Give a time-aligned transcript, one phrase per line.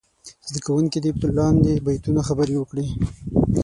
[0.47, 2.87] زده کوونکي دې په لاندې بیتونو خبرې وکړي.